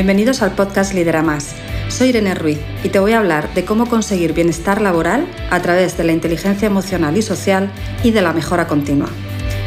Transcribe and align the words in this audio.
Bienvenidos 0.00 0.40
al 0.40 0.52
podcast 0.52 0.94
Lidera 0.94 1.20
Más. 1.20 1.54
Soy 1.88 2.08
Irene 2.08 2.34
Ruiz 2.34 2.58
y 2.82 2.88
te 2.88 2.98
voy 2.98 3.12
a 3.12 3.18
hablar 3.18 3.52
de 3.52 3.66
cómo 3.66 3.84
conseguir 3.84 4.32
bienestar 4.32 4.80
laboral 4.80 5.28
a 5.50 5.60
través 5.60 5.98
de 5.98 6.04
la 6.04 6.12
inteligencia 6.12 6.64
emocional 6.64 7.18
y 7.18 7.20
social 7.20 7.70
y 8.02 8.10
de 8.10 8.22
la 8.22 8.32
mejora 8.32 8.66
continua. 8.66 9.10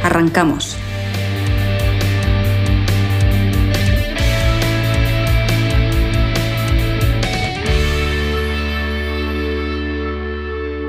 Arrancamos. 0.02 0.76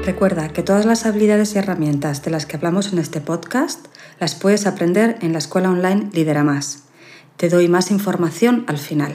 Recuerda 0.07 0.49
que 0.54 0.63
todas 0.63 0.86
las 0.86 1.04
habilidades 1.04 1.54
y 1.54 1.58
herramientas 1.58 2.25
de 2.25 2.31
las 2.31 2.46
que 2.46 2.57
hablamos 2.57 2.95
en 2.95 2.99
este 2.99 3.21
podcast 3.21 3.89
las 4.21 4.35
puedes 4.35 4.67
aprender 4.67 5.18
en 5.21 5.32
la 5.32 5.39
escuela 5.39 5.68
online 5.71 6.08
Lidera 6.14 6.45
Más. 6.45 6.85
Te 7.36 7.50
doy 7.50 7.68
más 7.68 7.90
información 7.90 8.64
al 8.68 8.79
final. 8.79 9.14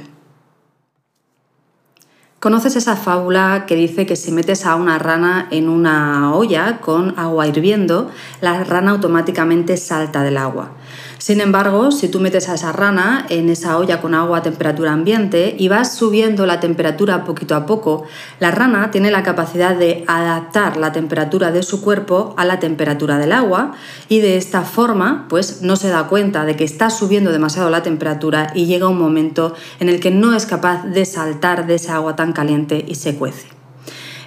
¿Conoces 2.39 2.77
esa 2.77 2.95
fábula 2.95 3.65
que 3.67 3.75
dice 3.75 4.05
que 4.05 4.15
si 4.15 4.31
metes 4.31 4.65
a 4.65 4.75
una 4.75 4.97
rana 4.97 5.49
en 5.51 5.67
una 5.67 6.33
olla 6.33 6.79
con 6.79 7.19
agua 7.19 7.47
hirviendo, 7.47 8.09
la 8.39 8.63
rana 8.63 8.91
automáticamente 8.91 9.75
salta 9.75 10.23
del 10.23 10.37
agua? 10.37 10.71
Sin 11.19 11.41
embargo, 11.41 11.91
si 11.91 12.07
tú 12.07 12.21
metes 12.21 12.47
a 12.47 12.53
esa 12.53 12.71
rana 12.71 13.25
en 13.27 13.49
esa 13.49 13.77
olla 13.77 13.99
con 13.99 14.15
agua 14.15 14.37
a 14.37 14.41
temperatura 14.41 14.93
ambiente 14.93 15.53
y 15.59 15.67
vas 15.67 15.93
subiendo 15.93 16.45
la 16.45 16.61
temperatura 16.61 17.25
poquito 17.25 17.55
a 17.55 17.65
poco, 17.65 18.05
la 18.39 18.51
rana 18.51 18.89
tiene 18.89 19.11
la 19.11 19.21
capacidad 19.21 19.75
de 19.75 20.05
adaptar 20.07 20.77
la 20.77 20.93
temperatura 20.93 21.51
de 21.51 21.61
su 21.61 21.81
cuerpo 21.81 22.33
a 22.37 22.45
la 22.45 22.59
temperatura 22.59 23.17
del 23.17 23.33
agua 23.33 23.73
y 24.07 24.21
de 24.21 24.37
esta 24.37 24.61
forma 24.61 25.25
pues 25.27 25.61
no 25.61 25.75
se 25.75 25.89
da 25.89 26.07
cuenta 26.07 26.45
de 26.45 26.55
que 26.55 26.63
está 26.63 26.89
subiendo 26.89 27.33
demasiado 27.33 27.69
la 27.69 27.83
temperatura 27.83 28.53
y 28.55 28.67
llega 28.67 28.87
un 28.87 28.97
momento 28.97 29.53
en 29.81 29.89
el 29.89 29.99
que 29.99 30.11
no 30.11 30.33
es 30.33 30.45
capaz 30.45 30.85
de 30.85 31.03
saltar 31.03 31.67
de 31.67 31.75
esa 31.75 31.95
agua 31.95 32.15
tan 32.15 32.31
caliente 32.31 32.85
y 32.87 32.95
se 32.95 33.15
cuece. 33.15 33.58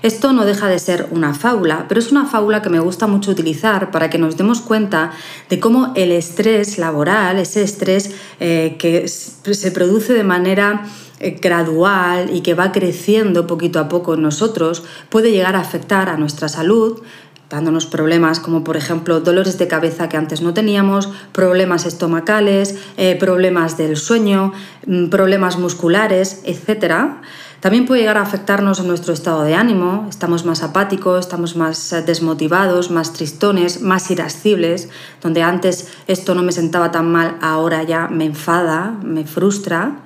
Esto 0.03 0.33
no 0.33 0.45
deja 0.45 0.69
de 0.69 0.81
ser 0.81 1.07
una 1.13 1.33
fábula, 1.33 1.87
pero 1.89 2.01
es 2.01 2.11
una 2.11 2.27
fábula 2.27 2.61
que 2.61 2.69
me 2.69 2.81
gusta 2.81 3.07
mucho 3.07 3.31
utilizar 3.31 3.93
para 3.93 4.11
que 4.11 4.19
nos 4.19 4.37
demos 4.37 4.61
cuenta 4.61 5.13
de 5.49 5.61
cómo 5.61 5.93
el 5.95 6.11
estrés 6.11 6.77
laboral, 6.77 7.39
ese 7.39 7.63
estrés 7.63 8.11
eh, 8.41 8.77
que 8.81 9.07
se 9.07 9.71
produce 9.71 10.13
de 10.13 10.25
manera 10.25 10.87
eh, 11.21 11.39
gradual 11.41 12.35
y 12.35 12.41
que 12.41 12.55
va 12.55 12.73
creciendo 12.73 13.47
poquito 13.47 13.79
a 13.79 13.89
poco 13.89 14.15
en 14.15 14.23
nosotros, 14.23 14.83
puede 15.09 15.31
llegar 15.31 15.55
a 15.55 15.61
afectar 15.61 16.09
a 16.09 16.17
nuestra 16.17 16.49
salud, 16.49 17.01
dándonos 17.49 17.87
problemas 17.87 18.41
como 18.41 18.65
por 18.65 18.77
ejemplo 18.77 19.21
dolores 19.21 19.57
de 19.57 19.69
cabeza 19.69 20.09
que 20.09 20.17
antes 20.17 20.41
no 20.41 20.53
teníamos, 20.53 21.11
problemas 21.31 21.87
estomacales, 21.87 22.75
eh, 22.97 23.15
problemas 23.21 23.77
del 23.77 23.97
sueño, 23.97 24.53
mm, 24.87 25.11
problemas 25.11 25.59
musculares, 25.59 26.43
etc. 26.45 27.21
También 27.63 27.87
puede 27.87 28.01
llegar 28.01 28.19
a 28.19 28.23
afectarnos 28.23 28.81
en 28.81 28.89
nuestro 28.89 29.15
estado 29.15 29.45
de 29.45 29.55
ánimo, 29.55 30.09
estamos 30.11 30.45
más 30.45 30.65
apáticos, 30.65 31.21
estamos 31.21 31.55
más 31.55 31.93
eh, 31.93 32.03
desmotivados, 32.03 32.91
más 32.91 33.13
tristones, 33.13 33.83
más 33.83 34.11
irascibles, 34.11 34.89
donde 35.23 35.45
antes 35.45 35.87
esto 36.09 36.35
no 36.35 36.43
me 36.43 36.51
sentaba 36.51 36.91
tan 36.91 37.13
mal, 37.13 37.37
ahora 37.41 37.85
ya 37.85 38.09
me 38.09 38.25
enfada, 38.25 38.99
me 39.05 39.25
frustra. 39.27 40.01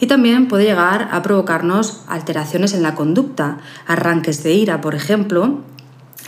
Y 0.00 0.08
también 0.08 0.48
puede 0.48 0.64
llegar 0.64 1.08
a 1.12 1.22
provocarnos 1.22 2.02
alteraciones 2.08 2.74
en 2.74 2.82
la 2.82 2.96
conducta, 2.96 3.58
arranques 3.86 4.42
de 4.42 4.54
ira, 4.54 4.80
por 4.80 4.96
ejemplo, 4.96 5.60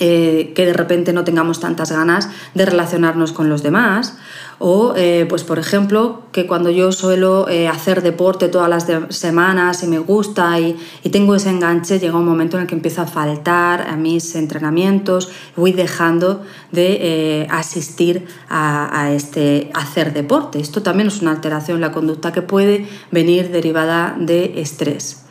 eh, 0.00 0.52
que 0.54 0.64
de 0.64 0.72
repente 0.72 1.12
no 1.12 1.24
tengamos 1.24 1.58
tantas 1.58 1.90
ganas 1.90 2.28
de 2.54 2.64
relacionarnos 2.64 3.32
con 3.32 3.48
los 3.48 3.64
demás 3.64 4.16
o, 4.60 4.94
eh, 4.96 5.26
pues 5.28 5.44
por 5.44 5.58
ejemplo, 5.58 6.22
que 6.32 6.46
cuando 6.46 6.70
yo 6.70 6.92
suelo 6.92 7.48
eh, 7.48 7.68
hacer 7.68 8.02
deporte 8.02 8.48
todas 8.48 8.68
las 8.68 8.86
semanas 9.14 9.82
y 9.82 9.86
me 9.86 9.98
gusta 9.98 10.58
y, 10.60 10.76
tengo 11.10 11.34
ese 11.34 11.50
enganche, 11.50 11.98
llega 11.98 12.16
un 12.16 12.26
momento 12.26 12.56
en 12.56 12.62
el 12.62 12.68
que 12.68 12.74
empiezo 12.74 13.02
a 13.02 13.06
faltar 13.06 13.88
a 13.88 13.96
mis 13.96 14.34
entrenamientos, 14.34 15.30
voy 15.56 15.72
dejando 15.72 16.42
de 16.70 17.46
asistir 17.50 18.26
a, 18.48 19.00
a, 19.00 19.12
este 19.12 19.70
hacer 19.74 20.12
deporte. 20.12 20.60
Esto 20.60 20.82
también 20.82 21.08
es 21.08 21.22
una 21.22 21.30
alteración 21.32 21.76
en 21.76 21.80
la 21.82 21.92
conducta 21.92 22.32
que 22.32 22.42
puede 22.42 22.86
venir 23.10 23.50
derivada 23.50 24.16
de 24.18 24.60
estrés. 24.60 25.27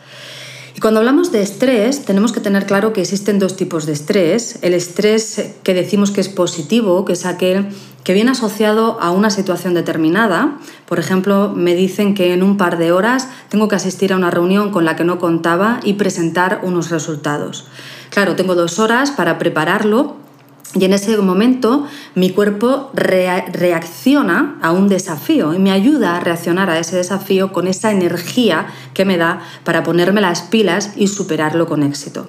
Y 0.77 0.79
cuando 0.79 0.99
hablamos 0.99 1.31
de 1.31 1.41
estrés, 1.41 2.05
tenemos 2.05 2.31
que 2.31 2.39
tener 2.39 2.67
claro 2.67 2.93
que 2.93 3.01
existen 3.01 3.39
dos 3.39 3.55
tipos 3.55 3.87
de 3.87 3.93
estrés. 3.93 4.59
El 4.61 4.75
estrés 4.75 5.55
que 5.63 5.73
decimos 5.73 6.11
que 6.11 6.21
es 6.21 6.29
positivo, 6.29 7.03
que 7.03 7.13
es 7.13 7.25
aquel 7.25 7.69
que 8.03 8.13
viene 8.13 8.29
asociado 8.29 9.01
a 9.01 9.09
una 9.09 9.31
situación 9.31 9.73
determinada. 9.73 10.59
Por 10.85 10.99
ejemplo, 10.99 11.51
me 11.55 11.73
dicen 11.73 12.13
que 12.13 12.31
en 12.31 12.43
un 12.43 12.57
par 12.57 12.77
de 12.77 12.91
horas 12.91 13.27
tengo 13.49 13.67
que 13.67 13.75
asistir 13.75 14.13
a 14.13 14.17
una 14.17 14.29
reunión 14.29 14.69
con 14.69 14.85
la 14.85 14.95
que 14.95 15.03
no 15.03 15.17
contaba 15.17 15.79
y 15.83 15.93
presentar 15.93 16.61
unos 16.61 16.91
resultados. 16.91 17.65
Claro, 18.11 18.35
tengo 18.35 18.53
dos 18.53 18.77
horas 18.77 19.09
para 19.09 19.39
prepararlo 19.39 20.26
y 20.75 20.83
en 20.83 20.93
ese 20.93 21.17
momento 21.17 21.87
mi 22.13 22.31
cuerpo 22.31 22.91
reacciona 22.93 24.59
a 24.61 24.71
un 24.71 24.89
desafío 24.89 25.53
y 25.53 25.59
me 25.59 25.71
ayuda 25.71 26.17
a 26.17 26.19
reaccionar 26.19 26.69
a 26.69 26.77
ese 26.77 26.97
desafío 26.97 27.53
con 27.53 27.67
esa 27.67 27.91
energía 27.91 28.67
que 28.93 29.05
me 29.05 29.17
da 29.17 29.39
para 29.63 29.83
ponerme 29.83 30.19
las 30.19 30.41
pilas 30.41 30.91
y 30.97 31.07
superarlo 31.07 31.67
con 31.67 31.83
éxito. 31.83 32.27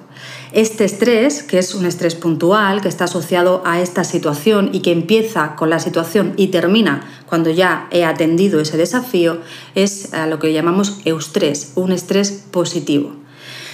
Este 0.53 0.85
estrés, 0.85 1.43
que 1.43 1.59
es 1.59 1.75
un 1.75 1.85
estrés 1.85 2.15
puntual, 2.15 2.81
que 2.81 2.87
está 2.87 3.03
asociado 3.03 3.61
a 3.65 3.81
esta 3.81 4.05
situación 4.05 4.69
y 4.71 4.79
que 4.79 4.93
empieza 4.93 5.55
con 5.55 5.69
la 5.69 5.79
situación 5.79 6.33
y 6.37 6.47
termina 6.47 7.01
cuando 7.27 7.49
ya 7.49 7.87
he 7.91 8.05
atendido 8.05 8.61
ese 8.61 8.77
desafío, 8.77 9.39
es 9.75 10.11
lo 10.29 10.39
que 10.39 10.53
llamamos 10.53 11.01
eustrés, 11.03 11.73
un 11.75 11.91
estrés 11.91 12.45
positivo. 12.51 13.18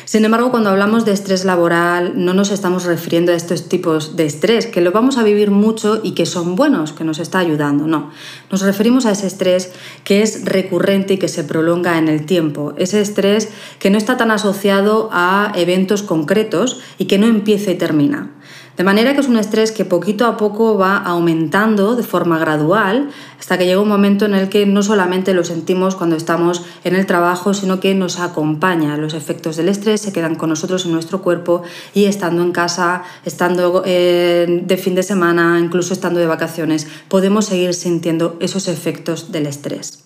Sin 0.06 0.24
embargo, 0.24 0.52
cuando 0.52 0.70
hablamos 0.70 1.04
de 1.04 1.14
estrés 1.14 1.46
laboral, 1.46 2.14
no 2.16 2.36
nos 2.36 2.52
estamos 2.52 2.86
refiriendo 2.86 3.32
a 3.32 3.36
estos 3.36 3.68
tipos 3.68 4.16
de 4.16 4.28
estrés, 4.28 4.68
que 4.68 4.82
lo 4.82 4.92
vamos 4.92 5.18
a 5.18 5.24
vivir 5.24 5.50
mucho 5.50 6.00
y 6.04 6.12
que 6.12 6.28
son 6.28 6.56
buenos, 6.56 6.94
que 6.94 7.04
nos 7.04 7.18
está 7.18 7.40
ayudando. 7.40 7.88
No, 7.88 8.12
nos 8.52 8.62
referimos 8.62 9.08
a 9.08 9.12
ese 9.12 9.26
estrés 9.26 9.72
que 10.04 10.22
es 10.22 10.46
recurrente 10.46 11.16
y 11.16 11.18
que 11.18 11.28
se 11.28 11.44
prolonga 11.44 11.98
en 11.98 12.08
el 12.08 12.28
tiempo. 12.28 12.74
Ese 12.78 13.02
estrés 13.02 13.50
que 13.80 13.90
no 13.90 13.98
está 13.98 14.16
tan 14.16 14.30
asociado 14.30 15.10
a 15.12 15.52
eventos 15.56 16.04
concretos 16.04 16.82
y 17.00 17.06
que 17.06 17.18
no 17.18 17.26
empieza 17.26 17.72
y 17.72 17.76
termina. 17.76 18.30
De 18.78 18.84
manera 18.84 19.14
que 19.14 19.22
es 19.22 19.30
un 19.30 19.38
estrés 19.38 19.72
que 19.72 19.86
poquito 19.86 20.26
a 20.26 20.36
poco 20.36 20.78
va 20.78 20.98
aumentando 20.98 21.96
de 21.96 22.04
forma 22.04 22.38
gradual 22.38 23.10
hasta 23.40 23.58
que 23.58 23.66
llega 23.66 23.80
un 23.80 23.88
momento 23.88 24.26
en 24.26 24.34
el 24.34 24.50
que 24.50 24.66
no 24.66 24.84
solamente 24.84 25.34
lo 25.34 25.46
sentimos 25.46 25.96
cuando 25.96 26.18
estamos 26.18 26.66
en 26.84 26.96
el 26.96 27.06
trabajo, 27.06 27.54
sino 27.54 27.80
que 27.80 27.96
nos 27.96 28.20
acompaña. 28.20 28.98
Los 28.98 29.14
efectos 29.14 29.56
del 29.56 29.70
estrés 29.70 30.02
se 30.02 30.12
quedan 30.12 30.36
con 30.36 30.50
nosotros 30.50 30.86
en 30.86 30.92
nuestro 30.92 31.22
cuerpo 31.22 31.64
y 31.94 32.06
estando 32.06 32.42
en 32.42 32.52
casa, 32.52 33.04
estando 33.24 33.82
eh, 33.86 34.62
de 34.66 34.78
fin 34.78 34.96
de 34.96 35.04
semana, 35.04 35.58
incluso 35.60 35.94
estando 35.94 36.20
de 36.20 36.26
vacaciones, 36.26 36.86
podemos 37.08 37.46
seguir 37.46 37.74
sintiendo 37.76 38.36
esos 38.42 38.68
efectos 38.68 39.32
del 39.32 39.48
estrés. 39.48 40.04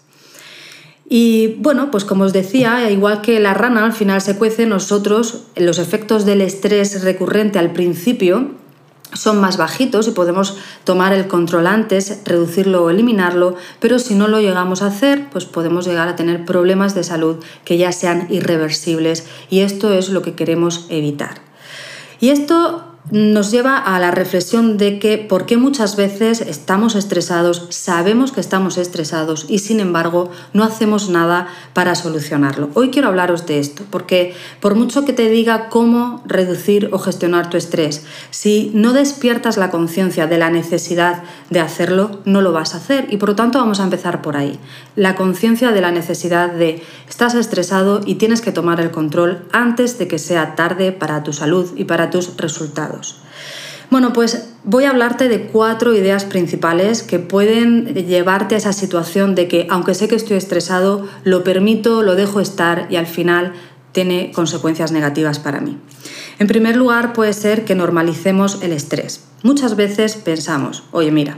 Y 1.11 1.55
bueno, 1.57 1.89
pues 1.89 2.05
como 2.05 2.25
os 2.25 2.33
decía, 2.33 2.91
igual 2.91 3.21
que 3.21 3.39
la 3.39 3.55
rana 3.55 3.83
al 3.83 3.93
final 3.93 4.21
se 4.21 4.37
cuece, 4.37 4.67
nosotros 4.67 5.47
los 5.55 5.79
efectos 5.79 6.23
del 6.23 6.41
estrés 6.41 7.03
recurrente 7.03 7.57
al 7.57 7.73
principio 7.73 8.58
son 9.13 9.41
más 9.41 9.57
bajitos 9.57 10.07
y 10.07 10.11
podemos 10.11 10.57
tomar 10.83 11.13
el 11.13 11.27
control 11.27 11.67
antes, 11.67 12.21
reducirlo 12.25 12.83
o 12.83 12.89
eliminarlo, 12.89 13.55
pero 13.79 13.99
si 13.99 14.15
no 14.15 14.27
lo 14.27 14.39
llegamos 14.39 14.81
a 14.81 14.87
hacer, 14.87 15.29
pues 15.31 15.45
podemos 15.45 15.85
llegar 15.85 16.07
a 16.07 16.15
tener 16.15 16.45
problemas 16.45 16.95
de 16.95 17.03
salud 17.03 17.37
que 17.65 17.77
ya 17.77 17.91
sean 17.91 18.27
irreversibles 18.29 19.25
y 19.49 19.61
esto 19.61 19.93
es 19.93 20.09
lo 20.09 20.21
que 20.21 20.35
queremos 20.35 20.85
evitar. 20.89 21.41
Y 22.19 22.29
esto 22.29 22.88
nos 23.11 23.49
lleva 23.51 23.77
a 23.77 23.99
la 23.99 24.11
reflexión 24.11 24.77
de 24.77 24.99
que 24.99 25.17
por 25.17 25.45
qué 25.45 25.57
muchas 25.57 25.95
veces 25.95 26.41
estamos 26.41 26.95
estresados, 26.95 27.65
sabemos 27.69 28.31
que 28.31 28.41
estamos 28.41 28.77
estresados 28.77 29.45
y 29.49 29.59
sin 29.59 29.79
embargo 29.79 30.29
no 30.53 30.63
hacemos 30.63 31.09
nada 31.09 31.47
para 31.73 31.95
solucionarlo. 31.95 32.69
Hoy 32.75 32.91
quiero 32.91 33.07
hablaros 33.07 33.45
de 33.47 33.59
esto, 33.59 33.83
porque 33.89 34.35
por 34.59 34.75
mucho 34.75 35.05
que 35.05 35.13
te 35.13 35.29
diga 35.29 35.69
cómo 35.69 36.21
reducir 36.25 36.89
o 36.91 36.99
gestionar 36.99 37.49
tu 37.49 37.57
estrés, 37.57 38.03
si 38.29 38.71
no 38.75 38.93
despiertas 38.93 39.57
la 39.57 39.71
conciencia 39.71 40.27
de 40.27 40.37
la 40.37 40.49
necesidad 40.49 41.23
de 41.49 41.59
hacerlo, 41.59 42.19
no 42.25 42.41
lo 42.41 42.51
vas 42.51 42.75
a 42.75 42.77
hacer 42.77 43.07
y 43.09 43.17
por 43.17 43.29
lo 43.29 43.35
tanto 43.35 43.59
vamos 43.59 43.79
a 43.79 43.83
empezar 43.83 44.21
por 44.21 44.37
ahí. 44.37 44.59
La 44.95 45.15
conciencia 45.15 45.71
de 45.71 45.81
la 45.81 45.91
necesidad 45.91 46.51
de 46.51 46.83
estás 47.09 47.33
estresado 47.33 48.01
y 48.05 48.15
tienes 48.15 48.41
que 48.41 48.51
tomar 48.51 48.79
el 48.79 48.91
control 48.91 49.47
antes 49.51 49.97
de 49.97 50.07
que 50.07 50.19
sea 50.19 50.55
tarde 50.55 50.91
para 50.91 51.23
tu 51.23 51.33
salud 51.33 51.71
y 51.75 51.85
para 51.85 52.09
tus 52.09 52.37
resultados. 52.37 52.98
Bueno, 53.89 54.13
pues 54.13 54.49
voy 54.63 54.83
a 54.83 54.91
hablarte 54.91 55.29
de 55.29 55.47
cuatro 55.47 55.95
ideas 55.95 56.23
principales 56.23 57.01
que 57.01 57.17
pueden 57.17 57.93
llevarte 57.95 58.53
a 58.53 58.59
esa 58.59 58.71
situación 58.73 59.33
de 59.33 59.47
que, 59.47 59.65
aunque 59.71 59.95
sé 59.95 60.07
que 60.07 60.15
estoy 60.15 60.37
estresado, 60.37 61.07
lo 61.23 61.43
permito, 61.43 62.03
lo 62.03 62.15
dejo 62.15 62.39
estar 62.39 62.85
y 62.91 62.97
al 62.97 63.07
final 63.07 63.53
tiene 63.91 64.31
consecuencias 64.31 64.91
negativas 64.91 65.39
para 65.39 65.59
mí. 65.59 65.79
En 66.37 66.47
primer 66.47 66.75
lugar, 66.75 67.13
puede 67.13 67.33
ser 67.33 67.65
que 67.65 67.73
normalicemos 67.73 68.61
el 68.61 68.73
estrés. 68.73 69.23
Muchas 69.41 69.75
veces 69.75 70.15
pensamos, 70.15 70.83
oye, 70.91 71.11
mira, 71.11 71.37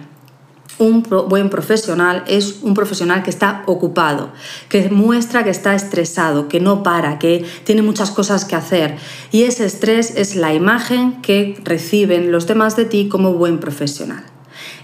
un 0.81 1.03
buen 1.03 1.49
profesional 1.51 2.23
es 2.27 2.57
un 2.63 2.73
profesional 2.73 3.21
que 3.21 3.29
está 3.29 3.63
ocupado, 3.67 4.31
que 4.67 4.89
muestra 4.89 5.43
que 5.43 5.51
está 5.51 5.75
estresado, 5.75 6.47
que 6.47 6.59
no 6.59 6.81
para, 6.81 7.19
que 7.19 7.45
tiene 7.63 7.83
muchas 7.83 8.09
cosas 8.09 8.45
que 8.45 8.55
hacer. 8.55 8.97
Y 9.31 9.43
ese 9.43 9.65
estrés 9.65 10.13
es 10.17 10.35
la 10.35 10.53
imagen 10.55 11.21
que 11.21 11.59
reciben 11.63 12.31
los 12.31 12.47
demás 12.47 12.75
de 12.75 12.85
ti 12.85 13.09
como 13.09 13.33
buen 13.33 13.59
profesional. 13.59 14.23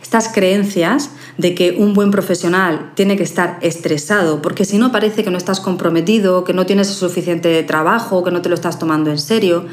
Estas 0.02 0.30
creencias 0.30 1.10
de 1.38 1.54
que 1.54 1.76
un 1.78 1.94
buen 1.94 2.12
profesional 2.12 2.92
tiene 2.94 3.18
que 3.18 3.24
estar 3.24 3.58
estresado, 3.62 4.42
porque 4.42 4.66
si 4.66 4.78
no 4.78 4.92
parece 4.92 5.24
que 5.24 5.32
no 5.32 5.38
estás 5.38 5.60
comprometido, 5.60 6.44
que 6.44 6.54
no 6.54 6.66
tienes 6.66 6.88
suficiente 6.88 7.62
trabajo, 7.64 8.24
que 8.24 8.32
no 8.32 8.42
te 8.42 8.50
lo 8.50 8.56
estás 8.56 8.80
tomando 8.80 9.10
en 9.10 9.20
serio, 9.20 9.66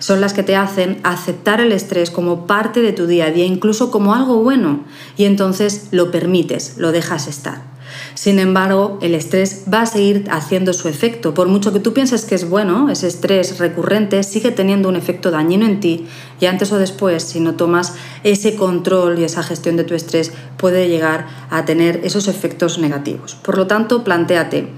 son 0.00 0.20
las 0.20 0.32
que 0.32 0.42
te 0.42 0.56
hacen 0.56 0.98
aceptar 1.04 1.60
el 1.60 1.70
estrés 1.70 2.10
como 2.10 2.46
parte 2.48 2.82
de 2.82 2.92
tu 2.92 3.06
día 3.06 3.26
a 3.26 3.30
día, 3.30 3.44
incluso 3.44 3.92
como 3.92 4.12
algo 4.14 4.42
bueno, 4.42 4.84
y 5.16 5.24
entonces 5.24 5.88
lo 5.92 6.10
permites, 6.10 6.74
lo 6.78 6.90
dejas 6.90 7.28
estar. 7.28 7.70
Sin 8.14 8.38
embargo, 8.38 8.98
el 9.02 9.14
estrés 9.14 9.64
va 9.72 9.82
a 9.82 9.86
seguir 9.86 10.26
haciendo 10.30 10.72
su 10.72 10.88
efecto. 10.88 11.34
Por 11.34 11.48
mucho 11.48 11.72
que 11.72 11.80
tú 11.80 11.92
pienses 11.92 12.24
que 12.24 12.34
es 12.34 12.48
bueno, 12.48 12.90
ese 12.90 13.06
estrés 13.06 13.58
recurrente 13.58 14.22
sigue 14.22 14.50
teniendo 14.50 14.88
un 14.88 14.96
efecto 14.96 15.30
dañino 15.30 15.66
en 15.66 15.80
ti 15.80 16.06
y 16.40 16.46
antes 16.46 16.72
o 16.72 16.78
después, 16.78 17.22
si 17.22 17.40
no 17.40 17.54
tomas 17.54 17.94
ese 18.24 18.56
control 18.56 19.18
y 19.18 19.24
esa 19.24 19.42
gestión 19.42 19.76
de 19.76 19.84
tu 19.84 19.94
estrés, 19.94 20.32
puede 20.56 20.88
llegar 20.88 21.26
a 21.50 21.64
tener 21.64 22.00
esos 22.04 22.28
efectos 22.28 22.78
negativos. 22.78 23.34
Por 23.34 23.56
lo 23.56 23.66
tanto, 23.66 24.04
planteate. 24.04 24.68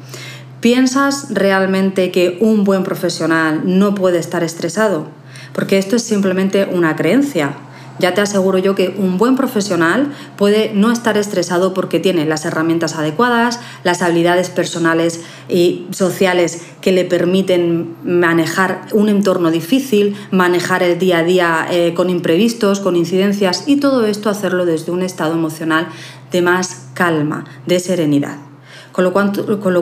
¿Piensas 0.63 1.27
realmente 1.31 2.13
que 2.13 2.39
un 2.41 2.63
buen 2.63 2.85
profesional 2.85 3.63
no 3.65 3.97
puede 3.97 4.21
estar 4.21 4.45
estresado? 4.45 5.09
Porque 5.53 5.77
esto 5.77 5.97
es 5.97 6.05
simplemente 6.05 6.69
una 6.73 6.95
creencia. 6.95 7.57
Ya 7.99 8.15
te 8.15 8.21
aseguro 8.21 8.59
yo 8.59 8.77
que 8.77 8.95
un 8.97 9.19
buen 9.19 9.35
profesional 9.35 10.13
puede 10.37 10.71
no 10.73 10.93
estar 10.93 11.17
estresado 11.17 11.75
porque 11.75 11.99
tiene 11.99 12.27
las 12.27 12.45
herramientas 12.45 12.95
adecuadas, 12.95 13.59
las 13.83 14.03
habilidades 14.03 14.51
personales 14.51 15.23
y 15.49 15.89
sociales 15.91 16.63
que 16.81 16.93
le 16.93 17.05
permiten 17.05 17.97
manejar 18.05 18.87
un 18.93 19.09
entorno 19.09 19.51
difícil, 19.51 20.15
manejar 20.31 20.85
el 20.85 20.97
día 20.97 21.19
a 21.19 21.25
día 21.25 21.67
eh, 21.73 21.93
con 21.93 22.09
imprevistos, 22.09 22.79
con 22.79 22.95
incidencias 22.95 23.65
y 23.67 23.79
todo 23.79 24.07
esto 24.07 24.31
hacerlo 24.31 24.65
desde 24.65 24.93
un 24.93 25.03
estado 25.03 25.35
emocional 25.35 25.89
de 26.31 26.41
más 26.41 26.87
calma, 26.95 27.47
de 27.67 27.81
serenidad. 27.81 28.52
Con 28.93 29.05
lo, 29.05 29.13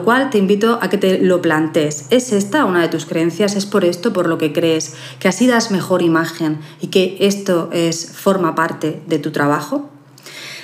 cual, 0.03 0.29
te 0.29 0.37
invito 0.37 0.79
a 0.81 0.89
que 0.89 0.97
te 0.97 1.19
lo 1.19 1.41
plantees. 1.41 2.05
¿Es 2.09 2.31
esta 2.31 2.65
una 2.65 2.81
de 2.81 2.87
tus 2.87 3.05
creencias? 3.05 3.55
¿Es 3.55 3.65
por 3.65 3.83
esto 3.83 4.13
por 4.13 4.27
lo 4.27 4.37
que 4.37 4.53
crees 4.53 4.95
que 5.19 5.27
así 5.27 5.47
das 5.47 5.69
mejor 5.69 6.01
imagen 6.01 6.59
y 6.79 6.87
que 6.87 7.17
esto 7.19 7.69
es, 7.73 8.11
forma 8.11 8.55
parte 8.55 9.01
de 9.07 9.19
tu 9.19 9.31
trabajo? 9.31 9.89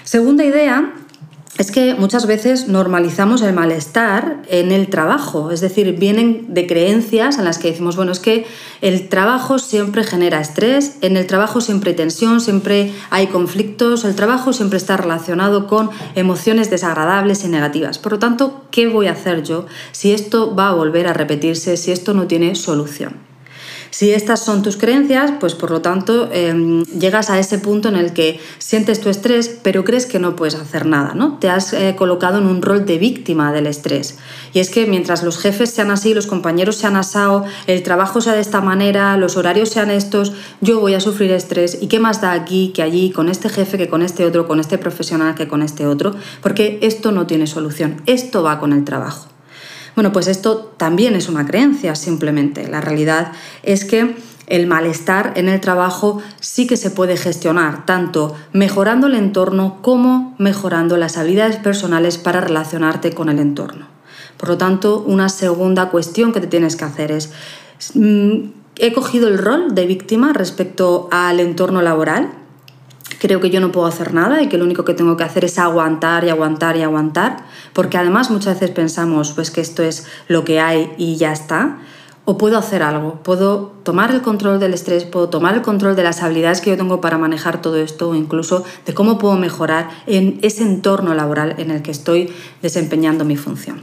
Segunda 0.03 0.45
idea 0.45 0.93
es 1.57 1.71
que 1.71 1.95
muchas 1.95 2.27
veces 2.27 2.67
normalizamos 2.67 3.41
el 3.41 3.53
malestar 3.53 4.43
en 4.47 4.71
el 4.71 4.89
trabajo, 4.89 5.51
es 5.51 5.59
decir, 5.59 5.93
vienen 5.93 6.53
de 6.53 6.67
creencias 6.67 7.39
en 7.39 7.45
las 7.45 7.57
que 7.57 7.71
decimos, 7.71 7.95
bueno, 7.95 8.11
es 8.11 8.19
que 8.19 8.45
el 8.81 9.09
trabajo 9.09 9.57
siempre 9.57 10.03
genera 10.03 10.39
estrés, 10.39 10.97
en 11.01 11.17
el 11.17 11.25
trabajo 11.25 11.59
siempre 11.59 11.91
hay 11.91 11.95
tensión, 11.95 12.41
siempre 12.41 12.93
hay 13.09 13.27
conflictos, 13.27 14.05
el 14.05 14.15
trabajo 14.15 14.53
siempre 14.53 14.77
está 14.77 14.97
relacionado 14.97 15.67
con 15.67 15.89
emociones 16.15 16.69
desagradables 16.69 17.43
y 17.43 17.47
negativas. 17.47 17.97
Por 17.97 18.13
lo 18.13 18.19
tanto, 18.19 18.65
¿qué 18.69 18.87
voy 18.87 19.07
a 19.07 19.13
hacer 19.13 19.43
yo 19.43 19.65
si 19.91 20.11
esto 20.11 20.55
va 20.55 20.69
a 20.69 20.73
volver 20.73 21.07
a 21.07 21.13
repetirse, 21.13 21.75
si 21.77 21.91
esto 21.91 22.13
no 22.13 22.27
tiene 22.27 22.53
solución? 22.53 23.27
Si 23.89 24.11
estas 24.11 24.43
son 24.43 24.61
tus 24.61 24.77
creencias, 24.77 25.31
pues 25.39 25.55
por 25.55 25.71
lo 25.71 25.81
tanto 25.81 26.29
em, 26.31 26.83
llegas 26.85 27.29
a 27.29 27.39
ese 27.39 27.59
punto 27.59 27.89
en 27.89 27.95
el 27.95 28.13
que 28.13 28.39
sientes 28.57 29.01
tu 29.01 29.09
estrés, 29.09 29.59
pero 29.61 29.83
crees 29.83 30.05
que 30.05 30.19
no 30.19 30.35
puedes 30.35 30.55
hacer 30.55 30.85
nada, 30.85 31.13
¿no? 31.13 31.37
Te 31.39 31.49
has 31.49 31.73
eh, 31.73 31.95
colocado 31.97 32.37
en 32.37 32.47
un 32.47 32.61
rol 32.61 32.85
de 32.85 32.97
víctima 32.97 33.51
del 33.51 33.67
estrés. 33.67 34.17
Y 34.53 34.59
es 34.59 34.69
que 34.69 34.85
mientras 34.85 35.23
los 35.23 35.37
jefes 35.37 35.69
sean 35.71 35.91
así, 35.91 36.13
los 36.13 36.27
compañeros 36.27 36.75
sean 36.77 36.95
asado, 36.95 37.45
el 37.67 37.83
trabajo 37.83 38.21
sea 38.21 38.33
de 38.33 38.41
esta 38.41 38.61
manera, 38.61 39.17
los 39.17 39.37
horarios 39.37 39.69
sean 39.69 39.91
estos, 39.91 40.33
yo 40.61 40.79
voy 40.79 40.93
a 40.93 40.99
sufrir 40.99 41.31
estrés. 41.31 41.77
¿Y 41.81 41.87
qué 41.87 41.99
más 41.99 42.21
da 42.21 42.33
aquí 42.33 42.71
que 42.73 42.81
allí, 42.81 43.11
con 43.11 43.29
este 43.29 43.49
jefe, 43.49 43.77
que 43.77 43.89
con 43.89 44.01
este 44.01 44.25
otro, 44.25 44.47
con 44.47 44.59
este 44.59 44.77
profesional, 44.77 45.35
que 45.35 45.47
con 45.47 45.61
este 45.61 45.85
otro? 45.85 46.15
Porque 46.41 46.79
esto 46.81 47.11
no 47.11 47.27
tiene 47.27 47.47
solución. 47.47 48.01
Esto 48.05 48.43
va 48.43 48.59
con 48.59 48.73
el 48.73 48.83
trabajo. 48.83 49.36
Bueno, 49.97 50.13
pues 50.13 50.27
esto 50.27 50.75
también 50.77 51.15
es 51.15 51.27
una 51.27 51.47
creencia 51.47 51.95
simplemente. 51.95 52.67
La 52.67 52.81
realidad 52.81 53.31
es 53.63 53.83
que 53.83 54.15
el 54.45 54.67
malestar 54.67 55.33
en 55.37 55.49
el 55.49 55.59
trabajo 55.59 56.21
sí 56.39 56.67
que 56.67 56.77
se 56.77 56.91
puede 56.91 57.17
gestionar, 57.17 57.83
tanto 57.87 58.35
mejorando 58.53 59.07
el 59.07 59.15
entorno 59.15 59.79
como 59.81 60.35
mejorando 60.37 60.97
las 60.97 61.17
habilidades 61.17 61.55
personales 61.55 62.19
para 62.19 62.41
relacionarte 62.41 63.13
con 63.13 63.27
el 63.29 63.39
entorno. 63.39 63.87
Por 64.37 64.49
lo 64.49 64.57
tanto, 64.59 65.03
una 65.07 65.29
segunda 65.29 65.89
cuestión 65.89 66.31
que 66.31 66.41
te 66.41 66.47
tienes 66.47 66.75
que 66.75 66.85
hacer 66.85 67.11
es, 67.11 67.31
mm, 67.95 68.51
¿he 68.75 68.93
cogido 68.93 69.27
el 69.27 69.39
rol 69.39 69.73
de 69.73 69.87
víctima 69.87 70.31
respecto 70.31 71.09
al 71.11 71.39
entorno 71.39 71.81
laboral? 71.81 72.29
Creo 73.19 73.39
que 73.39 73.49
yo 73.49 73.59
no 73.59 73.71
puedo 73.71 73.87
hacer 73.87 74.13
nada 74.13 74.41
y 74.41 74.47
que 74.47 74.57
lo 74.57 74.65
único 74.65 74.85
que 74.85 74.93
tengo 74.93 75.17
que 75.17 75.23
hacer 75.23 75.45
es 75.45 75.57
aguantar 75.57 76.23
y 76.23 76.29
aguantar 76.29 76.77
y 76.77 76.83
aguantar, 76.83 77.45
porque 77.73 77.97
además 77.97 78.29
muchas 78.29 78.59
veces 78.59 78.71
pensamos 78.75 79.31
pues 79.33 79.51
que 79.51 79.61
esto 79.61 79.83
es 79.83 80.05
lo 80.27 80.43
que 80.43 80.59
hay 80.59 80.91
y 80.97 81.17
ya 81.17 81.31
está, 81.31 81.79
o 82.29 82.37
puedo 82.37 82.57
hacer 82.57 82.83
algo, 82.83 83.23
puedo 83.23 83.73
tomar 83.83 84.11
el 84.11 84.21
control 84.21 84.59
del 84.59 84.73
estrés, 84.73 85.05
puedo 85.05 85.29
tomar 85.29 85.55
el 85.55 85.61
control 85.61 85.95
de 85.95 86.03
las 86.03 86.21
habilidades 86.21 86.59
que 86.59 86.69
yo 86.71 86.77
tengo 86.77 86.99
para 86.99 87.17
manejar 87.17 87.61
todo 87.61 87.77
esto 87.77 88.09
o 88.09 88.15
incluso 88.15 88.65
de 88.85 88.93
cómo 88.93 89.17
puedo 89.17 89.37
mejorar 89.37 89.89
en 90.07 90.37
ese 90.41 90.63
entorno 90.63 91.13
laboral 91.13 91.55
en 91.57 91.71
el 91.71 91.81
que 91.81 91.91
estoy 91.91 92.29
desempeñando 92.61 93.23
mi 93.23 93.37
función. 93.37 93.81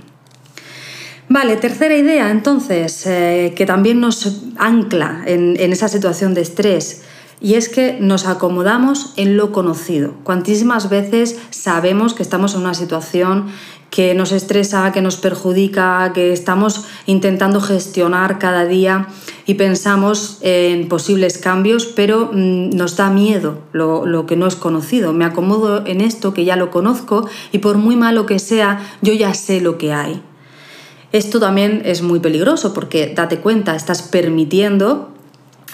Vale, 1.27 1.57
tercera 1.57 1.97
idea 1.97 2.31
entonces, 2.31 3.07
eh, 3.07 3.55
que 3.57 3.65
también 3.65 3.99
nos 3.99 4.43
ancla 4.59 5.23
en 5.25 5.73
esa 5.73 5.89
situación 5.89 6.35
de 6.35 6.43
estrés 6.43 7.03
y 7.41 7.55
es 7.55 7.69
que 7.69 7.99
nos 8.01 8.27
acomodamos 8.27 9.13
en 9.17 9.37
lo 9.37 9.53
conocido. 9.53 10.15
Cuantísimas 10.25 10.89
veces 10.89 11.39
sabemos 11.51 12.15
que 12.15 12.23
estamos 12.23 12.55
en 12.55 12.61
una 12.61 12.75
situación 12.75 13.47
que 13.95 14.13
nos 14.15 14.33
estresa, 14.33 14.91
que 14.91 15.01
nos 15.01 15.17
perjudica, 15.17 16.13
que 16.13 16.33
estamos 16.33 16.85
intentando 17.07 17.61
gestionar 17.61 18.41
cada 18.41 18.65
día 18.65 19.07
y 19.47 19.55
pensamos 19.55 20.39
en 20.41 20.89
posibles 20.89 21.39
cambios, 21.39 21.87
pero 21.87 22.31
mm, 22.33 22.71
nos 22.71 22.97
da 22.97 23.11
miedo 23.11 23.61
lo, 23.71 24.05
lo, 24.05 24.27
que 24.27 24.35
no 24.35 24.49
es 24.49 24.57
conocido. 24.57 25.13
Me 25.13 25.25
acomodo 25.25 25.87
en 25.87 26.01
esto 26.01 26.35
que 26.35 26.45
ya 26.45 26.57
lo 26.57 26.73
conozco 26.73 27.29
y 27.53 27.59
por 27.59 27.79
muy 27.79 27.95
malo 27.95 28.27
que 28.27 28.41
sea, 28.41 28.81
yo 29.01 29.13
ya 29.13 29.33
sé 29.33 29.61
lo 29.61 29.79
que 29.79 29.93
hay. 29.93 30.21
Esto 31.13 31.39
también 31.39 31.83
es 31.85 32.03
muy 32.03 32.19
peligroso 32.19 32.75
porque 32.75 33.13
date 33.15 33.39
cuenta, 33.39 33.77
estás 33.77 34.03
permitiendo 34.03 35.14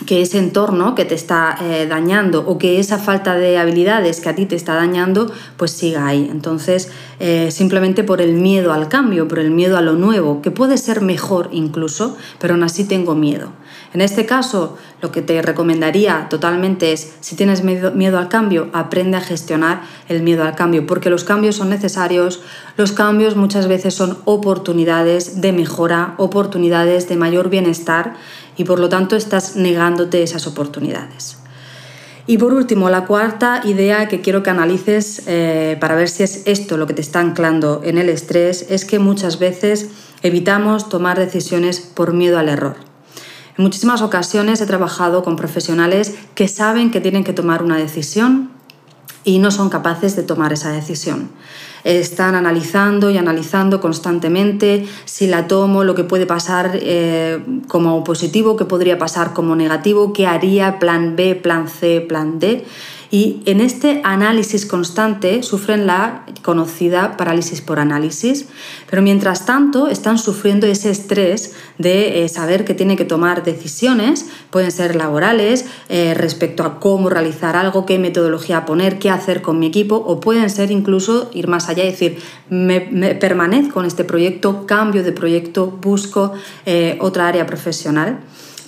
que 0.06 0.22
ese 0.22 0.38
entorno 0.38 0.94
que 0.94 1.04
te 1.04 1.14
está 1.14 1.56
eh, 1.60 1.86
dañando 1.88 2.44
o 2.46 2.58
que 2.58 2.78
esa 2.78 2.98
falta 2.98 3.34
de 3.34 3.58
habilidades 3.58 4.20
que 4.20 4.28
a 4.28 4.34
ti 4.34 4.46
te 4.46 4.56
está 4.56 4.74
dañando, 4.74 5.30
pues 5.56 5.72
siga 5.72 6.06
ahí. 6.06 6.28
Entonces, 6.30 6.90
eh, 7.18 7.50
simplemente 7.50 8.04
por 8.04 8.20
el 8.20 8.34
miedo 8.34 8.72
al 8.72 8.88
cambio, 8.88 9.28
por 9.28 9.38
el 9.38 9.50
miedo 9.50 9.76
a 9.76 9.82
lo 9.82 9.94
nuevo, 9.94 10.42
que 10.42 10.50
puede 10.50 10.78
ser 10.78 11.00
mejor 11.00 11.48
incluso, 11.52 12.16
pero 12.38 12.54
aún 12.54 12.62
así 12.62 12.84
tengo 12.84 13.14
miedo. 13.14 13.52
En 13.92 14.00
este 14.00 14.24
caso, 14.24 14.78
lo 15.02 15.10
que 15.10 15.20
te 15.20 15.42
recomendaría 15.42 16.28
totalmente 16.30 16.92
es, 16.92 17.14
si 17.20 17.34
tienes 17.34 17.64
miedo, 17.64 18.18
al 18.18 18.28
cambio, 18.28 18.68
aprende 18.72 19.16
a 19.16 19.20
gestionar 19.20 19.82
el 20.08 20.22
miedo 20.22 20.44
al 20.44 20.54
cambio, 20.54 20.86
porque 20.86 21.10
los 21.10 21.24
cambios 21.24 21.56
son 21.56 21.70
necesarios, 21.70 22.40
los 22.76 22.92
cambios 22.92 23.34
muchas 23.34 23.66
veces 23.66 23.94
son 23.94 24.18
oportunidades 24.26 25.40
de 25.40 25.52
mejora, 25.52 26.14
oportunidades 26.18 27.08
de 27.08 27.16
mayor 27.16 27.50
bienestar 27.50 28.14
y 28.56 28.62
por 28.62 28.78
lo 28.78 28.88
tanto 28.88 29.16
estás 29.16 29.56
negándote 29.56 30.22
esas 30.22 30.46
oportunidades. 30.46 31.38
Y 32.28 32.38
por 32.38 32.54
último, 32.54 32.90
la 32.90 33.06
cuarta 33.06 33.60
idea 33.64 34.06
que 34.06 34.20
quiero 34.20 34.44
que 34.44 34.50
analices 34.50 35.24
eh, 35.26 35.76
para 35.80 35.96
ver 35.96 36.08
si 36.08 36.22
es 36.22 36.42
esto 36.46 36.76
lo 36.76 36.86
que 36.86 36.94
te 36.94 37.00
está 37.00 37.18
anclando 37.18 37.80
en 37.82 37.98
el 37.98 38.08
estrés 38.08 38.66
es 38.70 38.84
que 38.84 39.00
muchas 39.00 39.40
veces 39.40 39.88
evitamos 40.22 40.88
tomar 40.88 41.18
decisiones 41.18 41.80
por 41.80 42.12
miedo 42.12 42.38
al 42.38 42.48
error. 42.48 42.89
En 43.56 43.64
muchísimas 43.64 44.02
ocasiones 44.02 44.60
he 44.60 44.66
trabajado 44.66 45.22
con 45.22 45.36
profesionales 45.36 46.14
que 46.34 46.48
saben 46.48 46.90
que 46.90 47.00
tienen 47.00 47.24
que 47.24 47.32
tomar 47.32 47.62
una 47.62 47.76
decisión 47.76 48.50
y 49.24 49.38
no 49.38 49.50
son 49.50 49.68
capaces 49.68 50.16
de 50.16 50.22
tomar 50.22 50.52
esa 50.52 50.70
decisión 50.70 51.30
están 51.84 52.34
analizando 52.34 53.10
y 53.10 53.18
analizando 53.18 53.80
constantemente 53.80 54.86
si 55.04 55.26
la 55.26 55.46
tomo, 55.46 55.84
lo 55.84 55.94
que 55.94 56.04
puede 56.04 56.26
pasar 56.26 56.72
eh, 56.74 57.40
como 57.68 58.04
positivo, 58.04 58.56
qué 58.56 58.64
podría 58.64 58.98
pasar 58.98 59.32
como 59.32 59.56
negativo, 59.56 60.12
qué 60.12 60.26
haría 60.26 60.78
plan 60.78 61.16
B, 61.16 61.34
plan 61.36 61.68
C, 61.68 62.00
plan 62.00 62.38
D. 62.38 62.64
Y 63.12 63.42
en 63.46 63.60
este 63.60 64.00
análisis 64.04 64.66
constante 64.66 65.42
sufren 65.42 65.86
la 65.86 66.24
conocida 66.42 67.16
parálisis 67.16 67.60
por 67.60 67.80
análisis, 67.80 68.46
pero 68.88 69.02
mientras 69.02 69.46
tanto 69.46 69.88
están 69.88 70.16
sufriendo 70.16 70.68
ese 70.68 70.90
estrés 70.90 71.54
de 71.78 72.22
eh, 72.22 72.28
saber 72.28 72.64
que 72.64 72.72
tienen 72.72 72.96
que 72.96 73.04
tomar 73.04 73.42
decisiones, 73.42 74.26
pueden 74.50 74.70
ser 74.70 74.94
laborales, 74.94 75.66
eh, 75.88 76.14
respecto 76.14 76.62
a 76.62 76.78
cómo 76.78 77.10
realizar 77.10 77.56
algo, 77.56 77.84
qué 77.84 77.98
metodología 77.98 78.64
poner, 78.64 79.00
qué 79.00 79.10
hacer 79.10 79.42
con 79.42 79.58
mi 79.58 79.66
equipo, 79.66 79.96
o 79.96 80.20
pueden 80.20 80.48
ser 80.48 80.70
incluso 80.70 81.30
ir 81.34 81.48
más 81.48 81.68
allá 81.68 81.82
y 81.82 81.90
decir, 81.90 82.18
me, 82.48 82.80
permanezco 83.16 83.80
en 83.80 83.86
este 83.86 84.04
proyecto, 84.04 84.66
cambio 84.66 85.02
de 85.02 85.10
proyecto, 85.10 85.66
busco 85.66 86.32
eh, 86.64 86.96
otra 87.00 87.26
área 87.26 87.44
profesional 87.44 88.20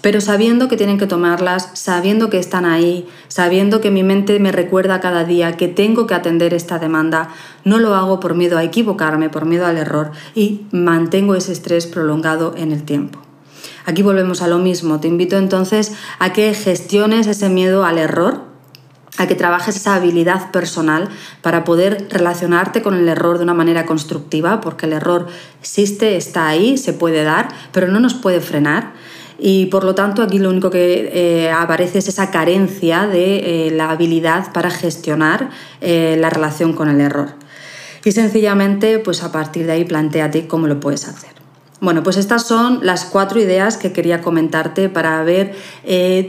pero 0.02 0.20
sabiendo 0.20 0.68
que 0.68 0.76
tienen 0.76 0.98
que 0.98 1.06
tomarlas, 1.06 1.70
sabiendo 1.72 2.28
que 2.28 2.38
están 2.38 2.66
ahí, 2.66 3.08
sabiendo 3.28 3.80
que 3.80 3.90
mi 3.90 4.02
mente 4.02 4.38
me 4.40 4.52
recuerda 4.52 5.00
cada 5.00 5.24
día 5.24 5.56
que 5.56 5.68
tengo 5.68 6.06
que 6.06 6.14
atender 6.14 6.52
esta 6.52 6.78
demanda, 6.78 7.28
no 7.64 7.78
lo 7.78 7.94
hago 7.94 8.20
por 8.20 8.34
miedo 8.34 8.58
a 8.58 8.64
equivocarme, 8.64 9.30
por 9.30 9.46
miedo 9.46 9.64
al 9.64 9.78
error 9.78 10.10
y 10.34 10.66
mantengo 10.72 11.36
ese 11.36 11.52
estrés 11.52 11.86
prolongado 11.86 12.54
en 12.56 12.72
el 12.72 12.82
tiempo. 12.82 13.20
Aquí 13.86 14.02
volvemos 14.02 14.42
a 14.42 14.48
lo 14.48 14.58
mismo, 14.58 15.00
te 15.00 15.08
invito 15.08 15.38
entonces 15.38 15.92
a 16.18 16.32
que 16.32 16.52
gestiones 16.52 17.26
ese 17.28 17.48
miedo 17.48 17.84
al 17.84 17.98
error, 17.98 18.42
a 19.18 19.26
que 19.26 19.34
trabajes 19.34 19.76
esa 19.76 19.94
habilidad 19.94 20.50
personal 20.50 21.08
para 21.42 21.64
poder 21.64 22.08
relacionarte 22.10 22.82
con 22.82 22.94
el 22.94 23.08
error 23.08 23.38
de 23.38 23.44
una 23.44 23.54
manera 23.54 23.86
constructiva, 23.86 24.60
porque 24.60 24.86
el 24.86 24.94
error 24.94 25.26
existe, 25.60 26.16
está 26.16 26.48
ahí, 26.48 26.78
se 26.78 26.92
puede 26.92 27.22
dar, 27.22 27.48
pero 27.72 27.88
no 27.88 28.00
nos 28.00 28.14
puede 28.14 28.40
frenar 28.40 28.94
y 29.44 29.66
por 29.66 29.82
lo 29.82 29.96
tanto 29.96 30.22
aquí 30.22 30.38
lo 30.38 30.50
único 30.50 30.70
que 30.70 31.10
eh, 31.12 31.50
aparece 31.50 31.98
es 31.98 32.06
esa 32.06 32.30
carencia 32.30 33.08
de 33.08 33.66
eh, 33.66 33.70
la 33.72 33.90
habilidad 33.90 34.52
para 34.52 34.70
gestionar 34.70 35.50
eh, 35.80 36.16
la 36.18 36.30
relación 36.30 36.74
con 36.74 36.88
el 36.88 37.00
error. 37.00 37.30
Y 38.04 38.12
sencillamente, 38.12 39.00
pues 39.00 39.24
a 39.24 39.32
partir 39.32 39.66
de 39.66 39.72
ahí, 39.72 39.84
planteate 39.84 40.46
cómo 40.46 40.68
lo 40.68 40.78
puedes 40.78 41.08
hacer. 41.08 41.30
Bueno, 41.80 42.04
pues 42.04 42.16
estas 42.18 42.46
son 42.46 42.86
las 42.86 43.04
cuatro 43.04 43.40
ideas 43.40 43.76
que 43.76 43.92
quería 43.92 44.20
comentarte 44.20 44.88
para 44.88 45.20
ver 45.24 45.56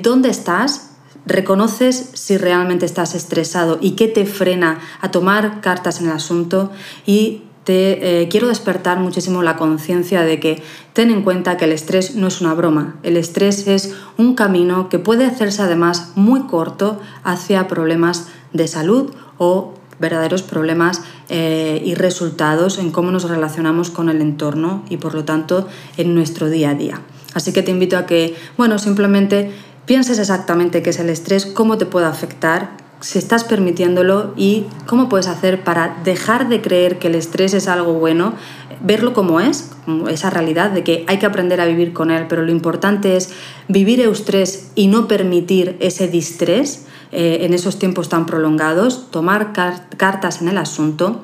dónde 0.02 0.30
estás, 0.30 0.94
reconoces 1.28 2.10
si 2.14 2.38
realmente 2.38 2.88
estás 2.88 3.14
estresado 3.14 3.78
y 3.80 3.92
qué 3.92 4.08
te 4.08 4.26
frena 4.26 4.80
a 5.02 5.12
tomar 5.12 5.62
cartas 5.62 6.00
en 6.00 6.08
el 6.08 6.14
asunto 6.14 6.72
y 7.06 7.44
te 7.64 8.22
eh, 8.22 8.30
quiero 8.30 8.48
despertar 8.48 9.00
muchísimo 9.00 9.42
la 9.42 9.56
conciencia 9.56 10.24
de 10.24 10.40
que 10.40 10.64
ten 10.94 11.12
en 11.12 11.24
cuenta 11.24 11.58
que 11.58 11.66
el 11.66 11.72
estrés 11.72 12.16
no 12.16 12.28
es 12.28 12.42
una 12.42 12.54
broma, 12.54 12.96
el 13.04 13.18
estrés 13.18 13.68
es 13.68 13.96
un 14.18 14.36
camino 14.36 14.90
que 14.90 15.00
puede 15.00 15.26
hacerse 15.26 15.62
además 15.62 16.12
muy 16.16 16.42
corto 16.44 17.00
hacia 17.24 17.68
problemas 17.68 18.28
de 18.52 18.68
salud 18.68 19.14
o 19.38 19.74
verdaderos 20.00 20.44
problemas 20.44 21.02
eh, 21.30 21.82
y 21.86 21.96
resultados 21.96 22.78
en 22.78 22.92
cómo 22.92 23.12
nos 23.12 23.30
relacionamos 23.30 23.90
con 23.90 24.10
el 24.10 24.22
entorno 24.22 24.84
y 24.90 24.98
por 24.98 25.14
lo 25.14 25.24
tanto 25.24 25.68
en 25.98 26.14
nuestro 26.14 26.50
día 26.50 26.72
a 26.72 26.76
día. 26.76 27.02
Así 27.34 27.54
que 27.54 27.64
te 27.64 27.72
invito 27.72 27.98
a 27.98 28.06
que, 28.06 28.36
bueno, 28.58 28.78
simplemente 28.80 29.52
pienses 29.86 30.20
exactamente 30.20 30.82
qué 30.82 30.90
es 30.90 31.00
el 31.00 31.10
estrés, 31.10 31.46
cómo 31.46 31.78
te 31.78 31.86
puede 31.86 32.06
afectar 32.06 32.83
si 33.04 33.20
estás 33.20 33.44
permitiéndolo 33.44 34.34
y 34.38 34.66
cómo 34.88 35.10
puedes 35.10 35.28
hacer 35.28 35.66
para 35.66 35.98
dejar 36.06 36.48
de 36.48 36.62
creer 36.62 37.00
que 37.00 37.10
el 37.10 37.16
estrés 37.16 37.54
es 37.54 37.68
algo 37.68 37.96
bueno, 37.96 38.34
verlo 38.80 39.14
como 39.14 39.42
es, 39.42 39.72
esa 40.10 40.30
realidad 40.30 40.72
de 40.72 40.86
que 40.86 41.04
hay 41.08 41.20
que 41.20 41.26
aprender 41.26 41.60
a 41.60 41.66
vivir 41.66 41.92
con 41.92 42.12
él, 42.12 42.28
pero 42.30 42.44
lo 42.44 42.52
importante 42.52 43.18
es 43.18 43.32
vivir 43.68 44.00
estrés 44.00 44.72
y 44.76 44.88
no 44.88 45.10
permitir 45.10 45.76
ese 45.82 46.08
distrés 46.08 46.86
eh, 47.12 47.40
en 47.42 47.54
esos 47.54 47.78
tiempos 47.78 48.08
tan 48.08 48.26
prolongados, 48.26 49.12
tomar 49.12 49.52
cartas 49.52 50.42
en 50.42 50.48
el 50.48 50.58
asunto 50.58 51.22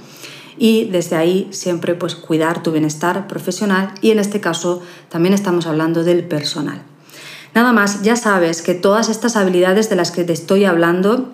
y 0.58 0.90
desde 0.90 1.16
ahí 1.16 1.48
siempre 1.52 1.96
pues 1.96 2.14
cuidar 2.14 2.62
tu 2.62 2.74
bienestar 2.74 3.26
profesional 3.28 3.94
y 4.02 4.12
en 4.12 4.20
este 4.20 4.42
caso 4.42 4.82
también 5.08 5.34
estamos 5.34 5.66
hablando 5.66 6.04
del 6.04 6.26
personal. 6.26 6.82
Nada 7.56 7.72
más, 7.72 8.04
ya 8.04 8.18
sabes 8.18 8.62
que 8.62 8.76
todas 8.76 9.08
estas 9.08 9.38
habilidades 9.38 9.90
de 9.90 9.96
las 9.96 10.12
que 10.12 10.26
te 10.26 10.34
estoy 10.34 10.66
hablando 10.66 11.30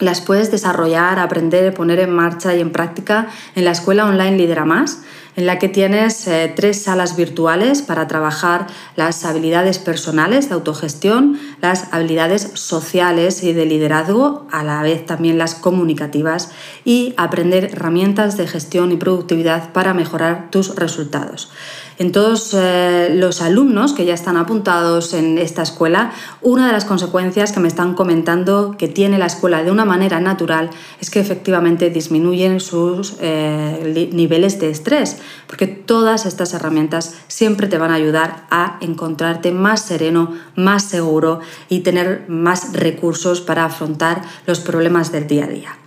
las 0.00 0.20
puedes 0.20 0.50
desarrollar, 0.50 1.18
aprender, 1.18 1.74
poner 1.74 2.00
en 2.00 2.10
marcha 2.10 2.54
y 2.54 2.60
en 2.60 2.70
práctica 2.70 3.28
en 3.54 3.64
la 3.64 3.70
escuela 3.70 4.06
online 4.06 4.36
Lidera 4.36 4.64
Más, 4.64 5.02
en 5.36 5.46
la 5.46 5.58
que 5.58 5.68
tienes 5.68 6.26
eh, 6.26 6.52
tres 6.54 6.82
salas 6.82 7.16
virtuales 7.16 7.82
para 7.82 8.08
trabajar 8.08 8.66
las 8.96 9.24
habilidades 9.24 9.78
personales 9.78 10.48
de 10.48 10.54
autogestión, 10.54 11.38
las 11.60 11.92
habilidades 11.92 12.50
sociales 12.54 13.42
y 13.42 13.52
de 13.52 13.66
liderazgo, 13.66 14.46
a 14.50 14.64
la 14.64 14.82
vez 14.82 15.04
también 15.06 15.38
las 15.38 15.54
comunicativas 15.54 16.50
y 16.84 17.14
aprender 17.16 17.64
herramientas 17.64 18.36
de 18.36 18.46
gestión 18.46 18.92
y 18.92 18.96
productividad 18.96 19.72
para 19.72 19.94
mejorar 19.94 20.50
tus 20.50 20.74
resultados. 20.74 21.50
En 21.98 22.12
todos 22.12 22.52
eh, 22.52 23.08
los 23.14 23.40
alumnos 23.40 23.94
que 23.94 24.04
ya 24.04 24.12
están 24.12 24.36
apuntados 24.36 25.14
en 25.14 25.38
esta 25.38 25.62
escuela, 25.62 26.12
una 26.42 26.66
de 26.66 26.72
las 26.72 26.84
consecuencias 26.84 27.52
que 27.52 27.60
me 27.60 27.68
están 27.68 27.94
comentando 27.94 28.76
que 28.76 28.88
tiene 28.88 29.18
la 29.18 29.26
escuela 29.26 29.62
de 29.62 29.70
una 29.70 29.86
manera 29.86 30.20
natural 30.20 30.68
es 31.00 31.08
que 31.08 31.20
efectivamente 31.20 31.88
disminuyen 31.88 32.60
sus 32.60 33.14
eh, 33.20 34.10
niveles 34.12 34.60
de 34.60 34.68
estrés, 34.68 35.16
porque 35.46 35.66
todas 35.66 36.26
estas 36.26 36.54
herramientas 36.54 37.14
siempre 37.28 37.66
te 37.66 37.78
van 37.78 37.90
a 37.90 37.94
ayudar 37.94 38.46
a 38.50 38.78
encontrarte 38.80 39.52
más 39.52 39.82
sereno, 39.82 40.34
más 40.54 40.84
seguro 40.84 41.40
y 41.68 41.80
tener 41.80 42.24
más 42.28 42.72
recursos 42.72 43.40
para 43.40 43.64
afrontar 43.64 44.22
los 44.46 44.60
problemas 44.60 45.12
del 45.12 45.26
día 45.26 45.44
a 45.44 45.48
día. 45.48 45.78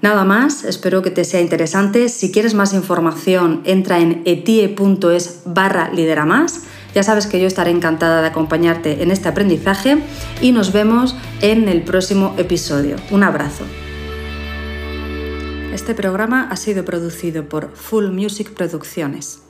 Nada 0.00 0.24
más, 0.24 0.64
espero 0.64 1.02
que 1.02 1.10
te 1.10 1.24
sea 1.24 1.40
interesante. 1.40 2.08
Si 2.08 2.30
quieres 2.30 2.54
más 2.54 2.72
información, 2.72 3.62
entra 3.64 3.98
en 3.98 4.22
etie.es 4.24 5.42
barra 5.44 5.90
lidera 5.92 6.24
más. 6.24 6.62
Ya 6.94 7.02
sabes 7.02 7.26
que 7.26 7.40
yo 7.40 7.46
estaré 7.46 7.70
encantada 7.70 8.20
de 8.20 8.28
acompañarte 8.28 9.02
en 9.02 9.10
este 9.10 9.28
aprendizaje 9.28 9.98
y 10.40 10.52
nos 10.52 10.72
vemos 10.72 11.16
en 11.40 11.68
el 11.68 11.82
próximo 11.82 12.34
episodio. 12.38 12.96
Un 13.10 13.24
abrazo. 13.24 13.64
Este 15.78 15.94
programa 15.94 16.48
ha 16.50 16.56
sido 16.56 16.84
producido 16.84 17.48
por 17.48 17.70
Full 17.70 18.10
Music 18.10 18.50
Producciones. 18.52 19.42